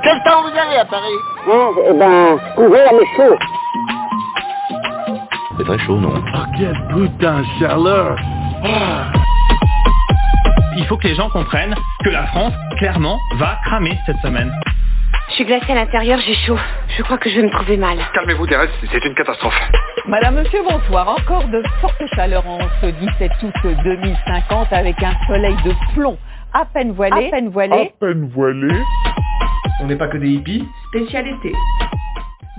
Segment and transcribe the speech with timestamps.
[0.00, 1.18] Quel temps vous avez à Paris
[1.48, 3.36] Hein, eh ben, couvert mais chaud.
[5.58, 8.16] C'est très chaud, non Oh, quelle putain de chaleur
[8.64, 9.12] Ah.
[10.76, 11.74] Il faut que les gens comprennent
[12.04, 14.50] que la France, clairement, va cramer cette semaine.
[15.28, 16.58] Je suis glacée à l'intérieur, j'ai chaud.
[16.96, 17.98] Je crois que je vais me trouver mal.
[18.14, 19.58] Calmez-vous, Thérèse, c'est une catastrophe.
[20.06, 21.08] Madame, Monsieur, bonsoir.
[21.08, 23.54] Encore de fortes chaleurs en ce 17 août
[23.84, 26.16] 2050 avec un soleil de plomb
[26.54, 27.28] à peine voilé.
[27.28, 27.72] À peine voilé.
[27.72, 28.68] À peine voilé.
[29.82, 30.64] On n'est pas que des hippies.
[30.90, 31.52] Spécialité.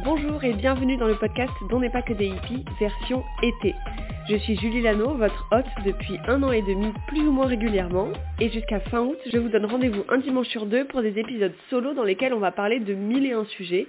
[0.03, 3.73] Bonjour et bienvenue dans le podcast Dont n'est pas que des hippies, version été.
[4.27, 8.09] Je suis Julie Lano, votre hôte depuis un an et demi, plus ou moins régulièrement,
[8.41, 11.53] et jusqu'à fin août, je vous donne rendez-vous un dimanche sur deux pour des épisodes
[11.69, 13.87] solo dans lesquels on va parler de mille et un sujets.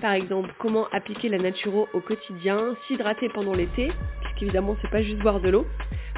[0.00, 3.90] Par exemple, comment appliquer la naturo au quotidien, s'hydrater pendant l'été,
[4.22, 5.66] puisqu'évidemment c'est pas juste boire de l'eau,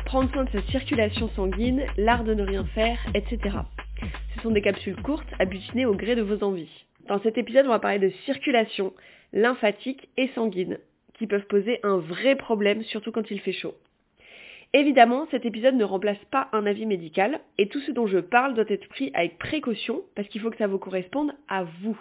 [0.05, 3.57] prendre soin de sa circulation sanguine, l'art de ne rien faire, etc.
[4.39, 5.45] Ce sont des capsules courtes à
[5.87, 6.85] au gré de vos envies.
[7.09, 8.93] Dans cet épisode, on va parler de circulation,
[9.33, 10.79] lymphatique et sanguine,
[11.15, 13.75] qui peuvent poser un vrai problème, surtout quand il fait chaud.
[14.75, 18.55] Évidemment, cet épisode ne remplace pas un avis médical, et tout ce dont je parle
[18.55, 21.99] doit être pris avec précaution, parce qu'il faut que ça vous corresponde à vous.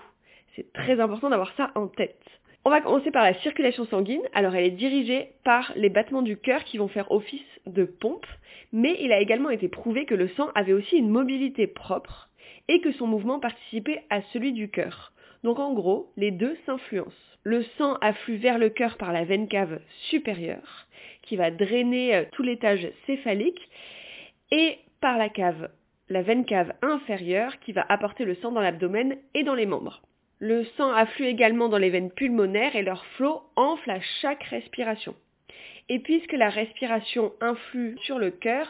[0.56, 2.22] C'est très important d'avoir ça en tête.
[2.66, 4.22] On va commencer par la circulation sanguine.
[4.34, 8.26] Alors elle est dirigée par les battements du cœur qui vont faire office de pompe,
[8.74, 12.27] mais il a également été prouvé que le sang avait aussi une mobilité propre
[12.68, 15.14] et que son mouvement participait à celui du cœur.
[15.44, 17.12] Donc en gros, les deux s'influencent.
[17.44, 20.88] Le sang afflue vers le cœur par la veine cave supérieure,
[21.22, 23.70] qui va drainer tout l'étage céphalique,
[24.52, 25.70] et par la cave,
[26.10, 30.02] la veine cave inférieure, qui va apporter le sang dans l'abdomen et dans les membres.
[30.40, 35.16] Le sang afflue également dans les veines pulmonaires et leur flot enfle à chaque respiration.
[35.90, 38.68] Et puisque la respiration influe sur le cœur,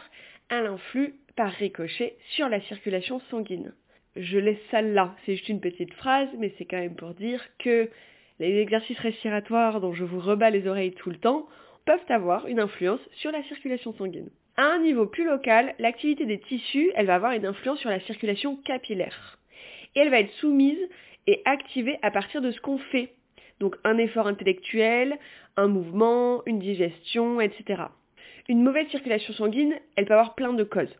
[0.48, 3.74] elle influe par ricochet sur la circulation sanguine.
[4.16, 7.42] Je laisse ça là, c'est juste une petite phrase, mais c'est quand même pour dire
[7.58, 7.88] que
[8.40, 11.46] les exercices respiratoires dont je vous rebats les oreilles tout le temps
[11.84, 14.30] peuvent avoir une influence sur la circulation sanguine.
[14.56, 18.00] À un niveau plus local, l'activité des tissus, elle va avoir une influence sur la
[18.00, 19.38] circulation capillaire.
[19.94, 20.78] Et elle va être soumise
[21.26, 23.12] et activée à partir de ce qu'on fait.
[23.60, 25.18] Donc un effort intellectuel,
[25.56, 27.84] un mouvement, une digestion, etc.
[28.48, 30.94] Une mauvaise circulation sanguine, elle peut avoir plein de causes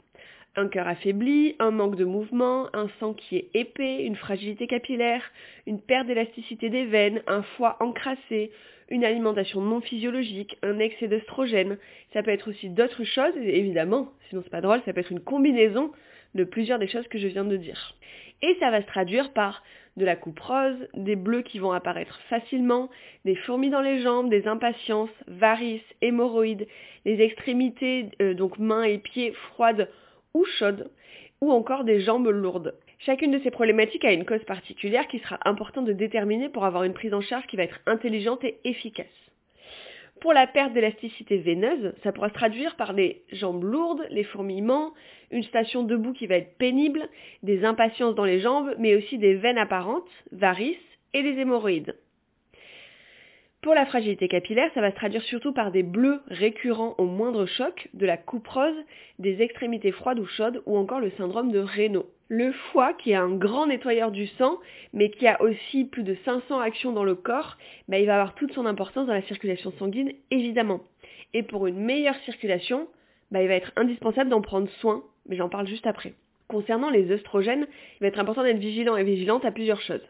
[0.58, 5.22] un cœur affaibli, un manque de mouvement, un sang qui est épais, une fragilité capillaire,
[5.66, 8.50] une perte d'élasticité des veines, un foie encrassé,
[8.90, 11.78] une alimentation non physiologique, un excès d'œstrogène.
[12.12, 15.20] Ça peut être aussi d'autres choses, évidemment, sinon c'est pas drôle, ça peut être une
[15.20, 15.92] combinaison
[16.34, 17.94] de plusieurs des choses que je viens de dire.
[18.42, 19.62] Et ça va se traduire par
[19.96, 22.88] de la coupe rose, des bleus qui vont apparaître facilement,
[23.24, 26.66] des fourmis dans les jambes, des impatiences, varices, hémorroïdes,
[27.04, 29.88] les extrémités, euh, donc mains et pieds froides
[30.38, 30.88] ou chaudes,
[31.40, 32.74] ou encore des jambes lourdes.
[33.00, 36.84] Chacune de ces problématiques a une cause particulière qui sera importante de déterminer pour avoir
[36.84, 39.06] une prise en charge qui va être intelligente et efficace.
[40.20, 44.94] Pour la perte d'élasticité veineuse, ça pourra se traduire par des jambes lourdes, les fourmillements,
[45.32, 47.08] une station debout qui va être pénible,
[47.42, 50.76] des impatiences dans les jambes, mais aussi des veines apparentes, varices
[51.14, 51.96] et des hémorroïdes.
[53.60, 57.44] Pour la fragilité capillaire, ça va se traduire surtout par des bleus récurrents au moindre
[57.44, 58.76] choc, de la coupe rose,
[59.18, 62.06] des extrémités froides ou chaudes ou encore le syndrome de Raynaud.
[62.28, 64.58] Le foie, qui est un grand nettoyeur du sang,
[64.92, 67.58] mais qui a aussi plus de 500 actions dans le corps,
[67.88, 70.80] bah, il va avoir toute son importance dans la circulation sanguine, évidemment.
[71.34, 72.86] Et pour une meilleure circulation,
[73.32, 76.14] bah, il va être indispensable d'en prendre soin, mais j'en parle juste après.
[76.46, 77.66] Concernant les œstrogènes,
[77.96, 80.06] il va être important d'être vigilant et vigilante à plusieurs choses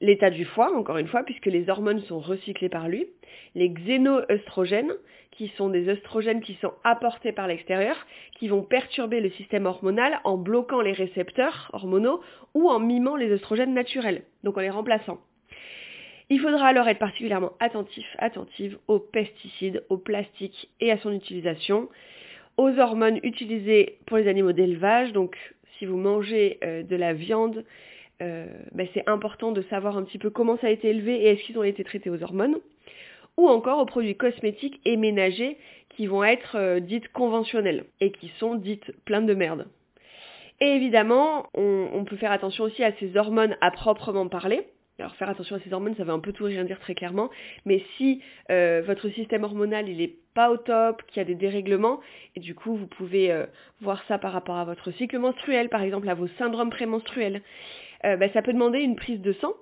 [0.00, 3.06] l'état du foie, encore une fois, puisque les hormones sont recyclées par lui,
[3.54, 4.92] les xénoœstrogènes,
[5.30, 7.96] qui sont des œstrogènes qui sont apportés par l'extérieur,
[8.38, 12.20] qui vont perturber le système hormonal en bloquant les récepteurs hormonaux
[12.54, 15.18] ou en mimant les œstrogènes naturels, donc en les remplaçant.
[16.30, 21.88] Il faudra alors être particulièrement attentif, attentive aux pesticides, aux plastiques et à son utilisation,
[22.56, 25.36] aux hormones utilisées pour les animaux d'élevage, donc
[25.78, 27.64] si vous mangez euh, de la viande,
[28.22, 31.26] euh, ben c'est important de savoir un petit peu comment ça a été élevé et
[31.28, 32.56] est-ce qu'ils ont été traités aux hormones,
[33.36, 35.56] ou encore aux produits cosmétiques et ménagers
[35.90, 39.66] qui vont être euh, dites conventionnelles et qui sont dites pleines de merde.
[40.60, 44.66] Et évidemment, on, on, peut faire attention aussi à ces hormones à proprement parler.
[44.98, 47.30] Alors faire attention à ces hormones, ça veut un peu tout rien dire très clairement,
[47.64, 51.36] mais si euh, votre système hormonal il est pas au top, qu'il y a des
[51.36, 52.00] dérèglements,
[52.34, 53.46] et du coup vous pouvez euh,
[53.80, 57.42] voir ça par rapport à votre cycle menstruel, par exemple à vos syndromes prémenstruels,
[58.04, 59.52] euh, bah, ça peut demander une prise de sang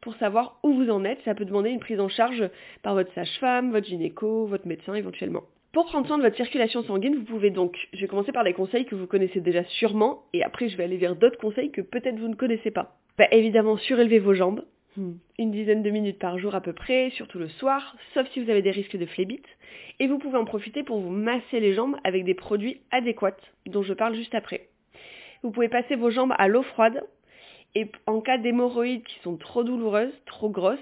[0.00, 1.20] pour savoir où vous en êtes.
[1.24, 2.48] Ça peut demander une prise en charge
[2.82, 5.42] par votre sage-femme, votre gynéco, votre médecin éventuellement.
[5.72, 8.54] Pour prendre soin de votre circulation sanguine, vous pouvez donc, je vais commencer par des
[8.54, 11.82] conseils que vous connaissez déjà sûrement, et après je vais aller vers d'autres conseils que
[11.82, 12.96] peut-être vous ne connaissez pas.
[13.18, 14.64] Bah, évidemment, surélevez vos jambes,
[14.96, 15.12] hmm.
[15.38, 18.48] une dizaine de minutes par jour à peu près, surtout le soir, sauf si vous
[18.48, 19.44] avez des risques de phlébite,
[20.00, 23.82] et vous pouvez en profiter pour vous masser les jambes avec des produits adéquats, dont
[23.82, 24.68] je parle juste après.
[25.42, 27.02] Vous pouvez passer vos jambes à l'eau froide,
[27.76, 30.78] et en cas d'hémorroïdes qui sont trop douloureuses, trop grosses,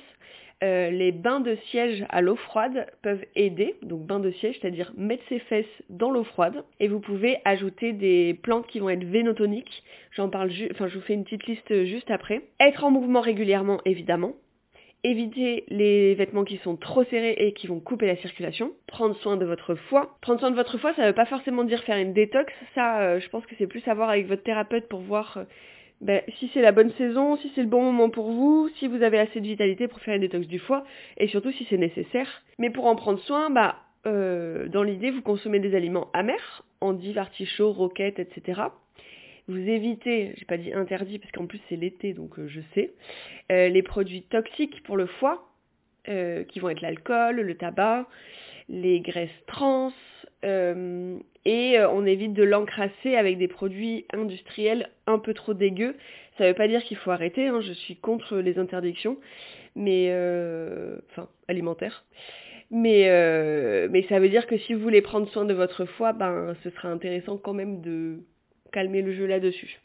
[0.63, 4.93] euh, les bains de siège à l'eau froide peuvent aider, donc bain de siège, c'est-à-dire
[4.97, 9.03] mettre ses fesses dans l'eau froide, et vous pouvez ajouter des plantes qui vont être
[9.03, 9.83] vénotoniques.
[10.13, 12.43] J'en parle, enfin je vous fais une petite liste juste après.
[12.61, 14.35] Être en mouvement régulièrement, évidemment.
[15.03, 18.71] Éviter les vêtements qui sont trop serrés et qui vont couper la circulation.
[18.87, 20.17] Prendre soin de votre foie.
[20.23, 22.51] Prendre soin de votre foie, ça ne veut pas forcément dire faire une détox.
[22.75, 25.45] Ça, euh, je pense que c'est plus à voir avec votre thérapeute pour voir euh,
[26.05, 29.03] ben, si c'est la bonne saison, si c'est le bon moment pour vous, si vous
[29.03, 30.85] avez assez de vitalité pour faire une détox du foie,
[31.17, 32.29] et surtout si c'est nécessaire.
[32.59, 37.19] Mais pour en prendre soin, bah, euh, dans l'idée, vous consommez des aliments amers, endives,
[37.19, 38.63] artichauts, roquettes, etc.
[39.49, 42.93] Vous évitez, j'ai pas dit interdit parce qu'en plus c'est l'été donc euh, je sais,
[43.53, 45.49] euh, les produits toxiques pour le foie,
[46.07, 48.07] qui vont être l'alcool, le tabac,
[48.69, 49.91] les graisses trans,
[50.45, 55.97] euh, et euh, on évite de l'encrasser avec des produits industriels un peu trop dégueux.
[56.39, 59.19] Ça ne veut pas dire qu'il faut arrêter, hein, je suis contre les interdictions,
[59.77, 62.05] mais euh, enfin alimentaires.
[62.71, 63.09] Mais,
[63.89, 66.71] mais ça veut dire que si vous voulez prendre soin de votre foie, ben ce
[66.71, 68.21] sera intéressant quand même de
[68.73, 69.79] calmer le jeu là-dessus.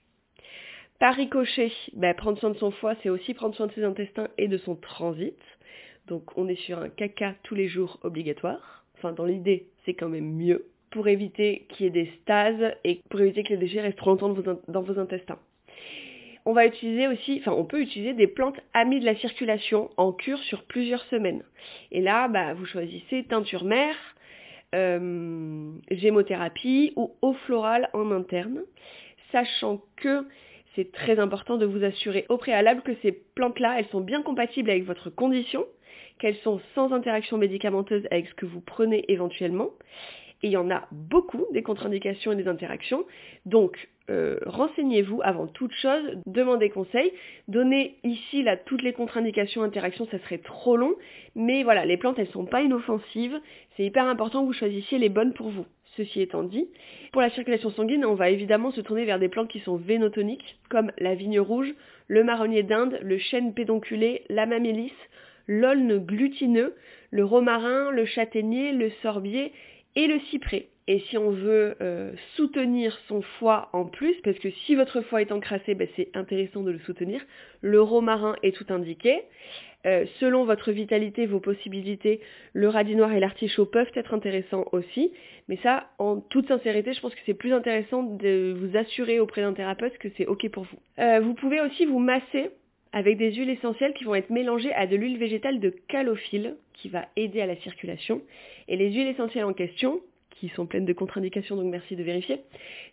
[0.99, 4.27] Par ricochet, ben, prendre soin de son foie, c'est aussi prendre soin de ses intestins
[4.37, 5.37] et de son transit.
[6.07, 8.83] Donc on est sur un caca tous les jours obligatoire.
[8.97, 13.01] Enfin dans l'idée, c'est quand même mieux pour éviter qu'il y ait des stases et
[13.09, 14.33] pour éviter que les déchets restent trop longtemps
[14.67, 15.39] dans vos intestins.
[16.45, 20.13] On va utiliser aussi, enfin on peut utiliser des plantes amies de la circulation en
[20.13, 21.43] cure sur plusieurs semaines.
[21.91, 23.95] Et là, bah, vous choisissez teinture mère,
[24.73, 28.61] euh, gémothérapie ou eau florale en interne,
[29.31, 30.25] sachant que
[30.75, 34.69] c'est très important de vous assurer au préalable que ces plantes-là, elles sont bien compatibles
[34.69, 35.65] avec votre condition,
[36.19, 39.69] qu'elles sont sans interaction médicamenteuse avec ce que vous prenez éventuellement.
[40.41, 43.05] Et il y en a beaucoup des contre-indications et des interactions.
[43.45, 47.11] Donc, euh, renseignez-vous avant toute chose, demandez conseil.
[47.47, 50.95] Donnez ici là toutes les contre-indications, interactions, ça serait trop long.
[51.35, 53.39] Mais voilà, les plantes, elles sont pas inoffensives.
[53.75, 55.65] C'est hyper important que vous choisissiez les bonnes pour vous.
[55.97, 56.67] Ceci étant dit,
[57.11, 60.57] pour la circulation sanguine, on va évidemment se tourner vers des plantes qui sont vénotoniques,
[60.69, 61.73] comme la vigne rouge,
[62.07, 64.93] le marronnier d'Inde, le chêne pédonculé, la mamélis,
[65.47, 66.75] l'aulne glutineux,
[67.11, 69.51] le romarin, le châtaignier, le sorbier
[69.99, 70.67] et le cyprès.
[70.87, 75.21] Et si on veut euh, soutenir son foie en plus, parce que si votre foie
[75.21, 77.21] est encrassé, ben, c'est intéressant de le soutenir,
[77.61, 79.21] le romarin est tout indiqué.
[79.85, 82.21] Euh, selon votre vitalité, vos possibilités,
[82.53, 85.11] le radis noir et l'artichaut peuvent être intéressants aussi.
[85.47, 89.41] Mais ça, en toute sincérité, je pense que c'est plus intéressant de vous assurer auprès
[89.41, 90.79] d'un thérapeute que c'est OK pour vous.
[90.99, 92.51] Euh, vous pouvez aussi vous masser
[92.91, 96.89] avec des huiles essentielles qui vont être mélangées à de l'huile végétale de calophylle qui
[96.89, 98.21] va aider à la circulation.
[98.67, 100.01] Et les huiles essentielles en question,
[100.31, 102.41] qui sont pleines de contre-indications, donc merci de vérifier,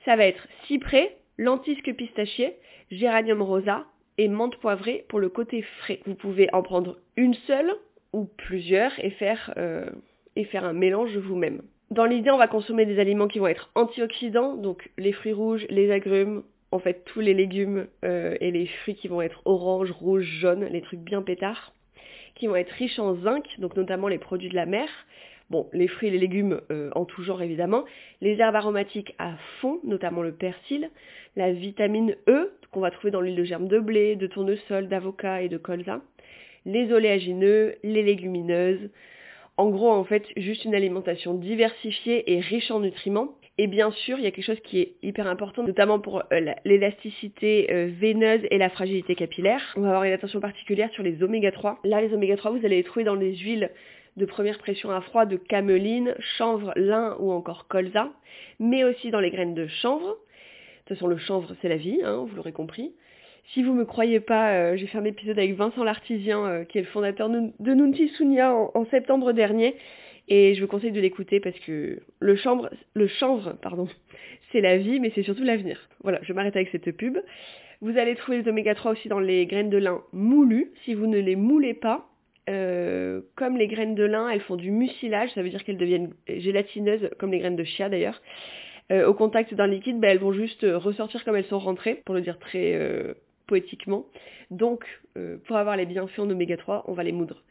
[0.05, 2.55] ça va être cyprès, lentisque pistachier,
[2.91, 3.85] géranium rosa
[4.19, 6.01] et menthe poivrée pour le côté frais.
[6.07, 7.73] Vous pouvez en prendre une seule
[8.13, 9.89] ou plusieurs et faire, euh,
[10.35, 11.63] et faire un mélange vous-même.
[11.91, 15.67] Dans l'idée, on va consommer des aliments qui vont être antioxydants, donc les fruits rouges,
[15.71, 16.43] les agrumes,
[16.77, 20.67] en fait tous les légumes euh, et les fruits qui vont être orange, rouge, jaune,
[20.67, 21.73] les trucs bien pétards,
[22.35, 24.89] qui vont être riches en zinc, donc notamment les produits de la mer.
[25.49, 27.85] Bon, les fruits et les légumes euh, en tout genre évidemment,
[28.21, 30.91] les herbes aromatiques à fond, notamment le persil,
[31.35, 35.43] la vitamine E qu'on va trouver dans l'huile de germe de blé, de tournesol, d'avocat
[35.43, 36.03] et de colza,
[36.67, 38.91] les oléagineux, les légumineuses.
[39.57, 44.19] En gros, en fait, juste une alimentation diversifiée et riche en nutriments et bien sûr,
[44.19, 48.43] il y a quelque chose qui est hyper important, notamment pour euh, l'élasticité euh, veineuse
[48.51, 49.63] et la fragilité capillaire.
[49.77, 51.81] On va avoir une attention particulière sur les oméga 3.
[51.85, 53.71] Là, les oméga 3, vous allez les trouver dans les huiles
[54.19, 58.11] de première pression à froid de cameline, chanvre, lin ou encore colza,
[58.61, 60.09] mais aussi dans les graines de chanvre.
[60.09, 62.93] De toute façon, le chanvre, c'est la vie, hein, vous l'aurez compris.
[63.55, 66.77] Si vous ne me croyez pas, euh, j'ai fait un épisode avec Vincent Lartisien, qui
[66.77, 69.77] est le fondateur de Nunti Sunya en septembre dernier.
[70.29, 72.71] Et je vous conseille de l'écouter parce que le, chanvre,
[73.63, 73.89] pardon,
[74.53, 75.89] c'est la vie, mais c'est surtout l'avenir.
[76.03, 77.19] Voilà, je m'arrête avec cette pub.
[77.81, 80.73] Vous allez trouver les oméga 3 aussi dans les graines de lin moulues.
[80.85, 82.09] Si vous ne les moulez pas,
[82.49, 86.13] euh, comme les graines de lin, elles font du mucilage, ça veut dire qu'elles deviennent
[86.29, 88.21] gélatineuses, comme les graines de chia d'ailleurs.
[88.93, 92.15] Euh, au contact d'un liquide, ben, elles vont juste ressortir comme elles sont rentrées, pour
[92.15, 93.15] le dire très euh,
[93.47, 94.07] poétiquement.
[94.51, 94.85] Donc,
[95.47, 97.43] pour avoir les bienfaits en oméga 3, on va les moudre.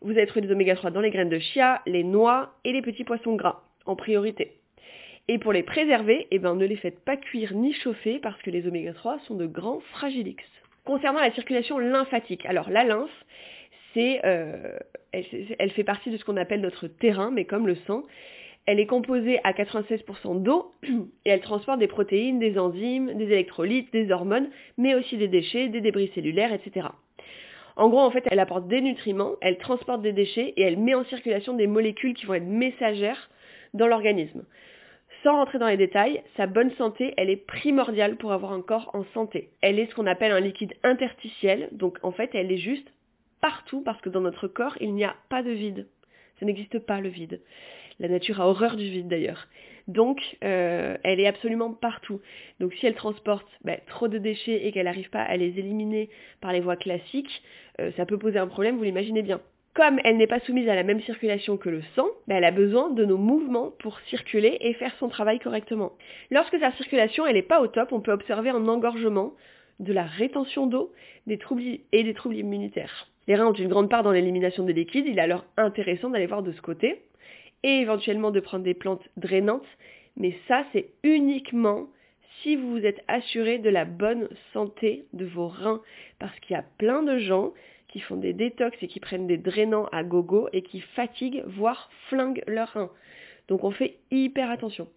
[0.00, 2.82] Vous allez trouver des oméga 3 dans les graines de chia, les noix et les
[2.82, 3.62] petits poissons gras.
[3.86, 4.52] en priorité.
[5.28, 8.50] Et pour les préserver, eh ben, ne les faites pas cuire ni chauffer parce que
[8.50, 10.44] les oméga 3 sont de grands fragilix.
[10.84, 13.24] Concernant la circulation lymphatique, alors la lymphe,
[13.92, 14.78] c'est, euh,
[15.12, 15.24] elle,
[15.58, 18.04] elle fait partie de ce qu'on appelle notre terrain, mais comme le sang,
[18.66, 20.72] elle est composée à 96% d'eau
[21.24, 25.68] et elle transporte des protéines, des enzymes, des électrolytes, des hormones, mais aussi des déchets,
[25.68, 26.88] des débris cellulaires, etc.
[27.78, 30.96] En gros, en fait, elle apporte des nutriments, elle transporte des déchets et elle met
[30.96, 33.30] en circulation des molécules qui vont être messagères
[33.72, 34.44] dans l'organisme.
[35.22, 38.90] Sans rentrer dans les détails, sa bonne santé, elle est primordiale pour avoir un corps
[38.94, 39.50] en santé.
[39.60, 42.92] Elle est ce qu'on appelle un liquide interstitiel, donc en fait, elle est juste
[43.40, 45.86] partout parce que dans notre corps, il n'y a pas de vide.
[46.40, 47.40] Ça n'existe pas le vide.
[48.00, 49.46] La nature a horreur du vide d'ailleurs.
[49.88, 52.20] Donc, euh, elle est absolument partout.
[52.60, 56.10] Donc, si elle transporte bah, trop de déchets et qu'elle n'arrive pas à les éliminer
[56.40, 57.42] par les voies classiques,
[57.80, 59.40] euh, ça peut poser un problème, vous l'imaginez bien.
[59.74, 62.50] Comme elle n'est pas soumise à la même circulation que le sang, bah, elle a
[62.50, 65.92] besoin de nos mouvements pour circuler et faire son travail correctement.
[66.30, 69.32] Lorsque sa circulation n'est pas au top, on peut observer un engorgement,
[69.80, 70.92] de la rétention d'eau
[71.26, 73.08] des troubles et des troubles immunitaires.
[73.26, 76.26] Les reins ont une grande part dans l'élimination des liquides, il est alors intéressant d'aller
[76.26, 77.02] voir de ce côté
[77.62, 79.66] et éventuellement de prendre des plantes drainantes,
[80.16, 81.88] mais ça c'est uniquement
[82.42, 85.82] si vous vous êtes assuré de la bonne santé de vos reins,
[86.18, 87.52] parce qu'il y a plein de gens
[87.88, 91.90] qui font des détox et qui prennent des drainants à gogo et qui fatiguent, voire
[92.08, 92.90] flinguent leurs reins.
[93.48, 94.88] Donc on fait hyper attention.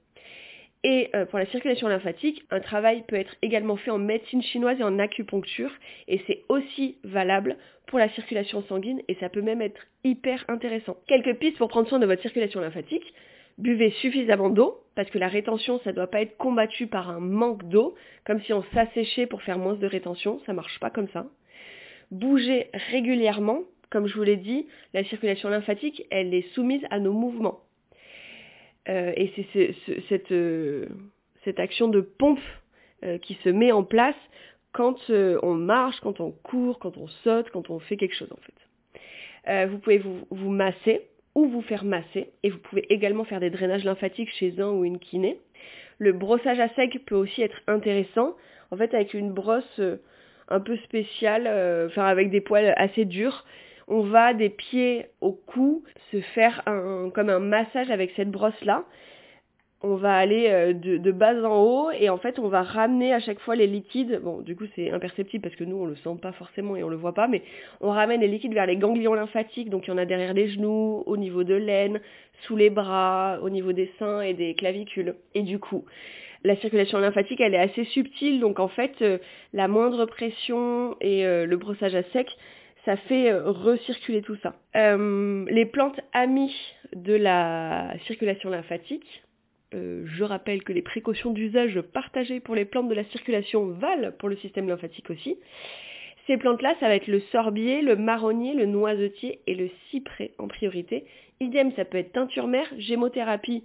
[0.83, 4.79] Et euh, pour la circulation lymphatique, un travail peut être également fait en médecine chinoise
[4.79, 5.71] et en acupuncture,
[6.07, 10.97] et c'est aussi valable pour la circulation sanguine, et ça peut même être hyper intéressant.
[11.07, 13.13] Quelques pistes pour prendre soin de votre circulation lymphatique.
[13.57, 17.19] Buvez suffisamment d'eau, parce que la rétention, ça ne doit pas être combattu par un
[17.19, 17.93] manque d'eau,
[18.25, 21.27] comme si on s'asséchait pour faire moins de rétention, ça marche pas comme ça.
[22.09, 23.61] Bougez régulièrement,
[23.91, 27.59] comme je vous l'ai dit, la circulation lymphatique, elle est soumise à nos mouvements.
[28.89, 30.87] Euh, et c'est ce, cette, euh,
[31.43, 32.39] cette, action de pompe
[33.03, 34.15] euh, qui se met en place
[34.73, 38.37] quand on marche, quand on court, quand on saute, quand on fait quelque chose en
[38.37, 39.67] fait.
[39.67, 41.01] vous pouvez vous, vous, masser
[41.35, 44.85] ou vous faire masser et vous pouvez également faire des drainages lymphatiques chez un ou
[44.85, 45.37] une kiné.
[45.97, 48.33] Le brossage à sec peut aussi être intéressant.
[48.71, 49.81] En fait, avec une brosse
[50.47, 51.47] un peu spéciale,
[51.87, 53.43] enfin avec des poils assez durs,
[53.91, 58.85] on va des pieds au cou se faire un, comme un massage avec cette brosse-là.
[59.83, 63.19] On va aller euh, de, bas en haut et en fait on va ramener à
[63.19, 64.21] chaque fois les liquides.
[64.23, 66.87] Bon, du coup c'est imperceptible parce que nous on le sent pas forcément et on
[66.87, 67.41] le voit pas, mais
[67.81, 69.69] on ramène les liquides vers les ganglions lymphatiques.
[69.69, 71.99] Donc il y en a derrière les genoux, au niveau de l'aine,
[72.43, 75.15] sous les bras, au niveau des seins et des clavicules.
[75.35, 75.83] Et du coup,
[76.45, 79.17] la circulation lymphatique elle est assez subtile, donc en fait euh,
[79.51, 82.29] la moindre pression et euh, le brossage à sec
[82.85, 84.55] ça fait euh, recirculer tout ça.
[84.75, 86.55] Euh, les plantes amies
[86.95, 89.23] de la circulation lymphatique,
[89.73, 94.11] euh, je rappelle que les précautions d'usage partagées pour les plantes de la circulation valent
[94.17, 95.37] pour le système lymphatique aussi.
[96.27, 100.47] Ces plantes-là, ça va être le sorbier, le marronnier, le noisetier et le cyprès en
[100.47, 101.05] priorité.
[101.39, 103.63] Idem, ça peut être teinture mère, gémothérapie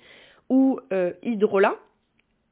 [0.48, 0.80] ou
[1.22, 1.76] hydrolat,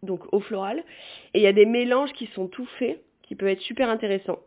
[0.03, 0.85] donc eau florale.
[1.33, 4.41] Et il y a des mélanges qui sont tout faits, qui peuvent être super intéressants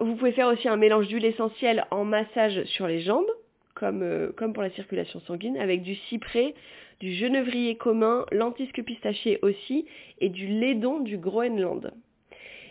[0.00, 3.30] vous pouvez faire aussi un mélange d'huile essentielle en massage sur les jambes,
[3.74, 6.54] comme, euh, pour la circulation sanguine, avec du cyprès,
[7.00, 9.86] du genevrier commun, lentisque pistachier aussi,
[10.20, 11.92] et du laidon du Groenland.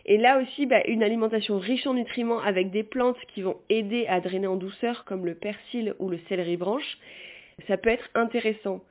[0.06, 4.06] Et là aussi, bah, une alimentation riche en nutriments avec des plantes qui vont aider
[4.08, 6.98] à drainer en douceur, comme le persil ou le céleri branche,
[7.68, 8.84] ça peut être intéressant,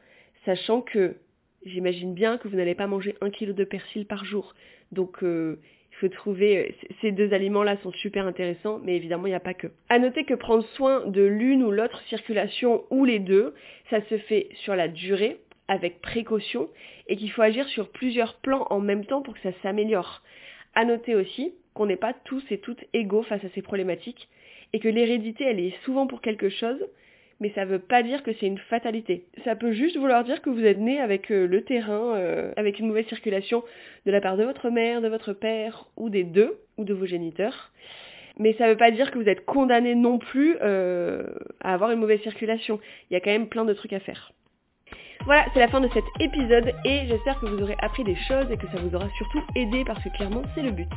[0.45, 1.17] sachant que
[1.65, 4.55] j'imagine bien que vous n'allez pas manger un kilo de persil par jour.
[4.91, 5.59] Donc euh,
[6.07, 9.69] trouver euh, ces deux aliments-là sont super intéressants, mais évidemment il n'y a pas que.
[9.89, 13.55] À noter que prendre soin de l'une ou l'autre circulation ou les deux,
[13.91, 16.69] ça se fait sur la durée avec précaution
[17.09, 20.23] et qu'il faut agir sur plusieurs plans en même temps pour que ça s'améliore.
[20.75, 24.29] À noter aussi qu'on n'est pas tous et toutes égaux face à ces problématiques
[24.73, 26.85] et que l'hérédité elle est souvent pour quelque chose
[27.43, 29.25] mais ça ne veut pas dire que c'est une fatalité.
[29.45, 32.79] Ça peut juste vouloir dire que vous êtes né avec euh, le terrain, euh, avec
[32.79, 33.65] une mauvaise circulation
[34.07, 37.05] de la part de votre mère, de votre père, ou des deux, ou de vos
[37.05, 37.73] géniteurs.
[38.39, 41.25] Mais ça ne veut pas dire que vous êtes condamné non plus euh,
[41.61, 42.79] à avoir une mauvaise circulation.
[43.11, 44.33] Il y a quand même plein de trucs à faire.
[45.25, 48.51] Voilà, c'est la fin de cet épisode et j'espère que vous aurez appris des choses
[48.51, 50.91] et que ça vous aura surtout aidé parce que clairement c'est le but.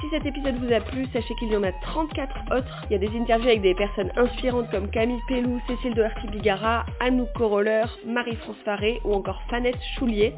[0.00, 2.84] Si cet épisode vous a plu, sachez qu'il y en a 34 autres.
[2.90, 7.32] Il y a des interviews avec des personnes inspirantes comme Camille Pellou, Cécile Doherty-Bigara, Anouk
[7.32, 10.34] Coroller, Marie-France Faré ou encore Fanette Choulier.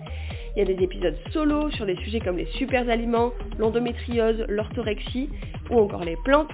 [0.54, 5.28] Il y a des épisodes solo sur des sujets comme les super aliments, l'endométriose, l'orthorexie
[5.70, 6.50] ou encore les plantes.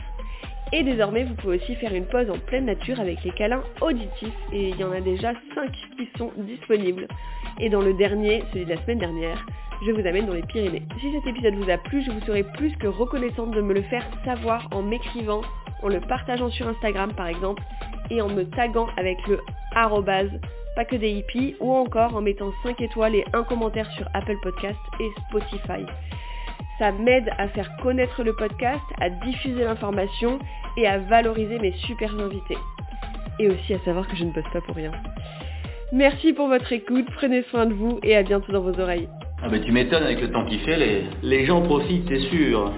[0.72, 4.34] Et désormais, vous pouvez aussi faire une pause en pleine nature avec les câlins auditifs.
[4.52, 7.06] Et il y en a déjà 5 qui sont disponibles.
[7.60, 9.46] Et dans le dernier, celui de la semaine dernière,
[9.86, 10.82] je vous amène dans les Pyrénées.
[11.00, 13.82] Si cet épisode vous a plu, je vous serai plus que reconnaissante de me le
[13.82, 15.42] faire savoir en m'écrivant,
[15.82, 17.62] en le partageant sur Instagram par exemple,
[18.10, 19.40] et en me taguant avec le
[19.74, 20.30] arrobase
[20.74, 24.36] pas que des hippies, ou encore en mettant 5 étoiles et un commentaire sur Apple
[24.42, 25.86] Podcast et Spotify.
[26.78, 30.38] Ça m'aide à faire connaître le podcast, à diffuser l'information
[30.76, 32.58] et à valoriser mes super invités.
[33.38, 34.92] Et aussi à savoir que je ne bosse pas pour rien.
[35.92, 39.08] Merci pour votre écoute, prenez soin de vous et à bientôt dans vos oreilles.
[39.42, 42.72] Ah bah tu m'étonnes avec le temps qu'il fait, les, les gens profitent, c'est sûr.